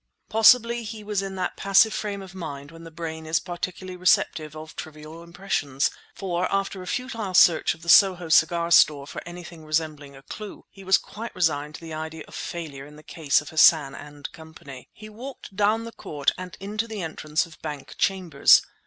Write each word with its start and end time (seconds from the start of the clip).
Possibly 0.29 0.81
he 0.81 1.03
was 1.03 1.21
in 1.21 1.35
that 1.35 1.55
passive 1.55 1.93
frame 1.93 2.23
of 2.23 2.33
mind 2.33 2.71
when 2.71 2.85
the 2.85 2.89
brain 2.89 3.27
is 3.27 3.39
particularly 3.39 3.95
receptive 3.95 4.55
of 4.55 4.75
trivial 4.75 5.21
impressions; 5.21 5.91
for 6.15 6.51
after 6.51 6.81
a 6.81 6.87
futile 6.87 7.35
search 7.35 7.75
of 7.75 7.83
the 7.83 7.87
Soho 7.87 8.27
cigar 8.29 8.71
store 8.71 9.05
for 9.05 9.21
anything 9.27 9.63
resembling 9.63 10.15
a 10.15 10.23
clue, 10.23 10.65
he 10.71 10.83
was 10.83 10.97
quite 10.97 11.35
resigned 11.35 11.75
to 11.75 11.81
the 11.81 11.93
idea 11.93 12.23
of 12.27 12.33
failure 12.33 12.87
in 12.87 12.95
the 12.95 13.03
case 13.03 13.41
of 13.41 13.49
Hassan 13.51 13.93
and 13.93 14.31
Company. 14.31 14.89
He 14.91 15.07
walked 15.07 15.55
down 15.55 15.83
the 15.83 15.91
court 15.91 16.31
and 16.35 16.57
into 16.59 16.87
the 16.87 17.03
entrance 17.03 17.45
of 17.45 17.61
Bank 17.61 17.93
Chambers. 17.99 18.63